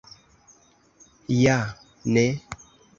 Ja 1.43 1.59
ne! 2.17 2.27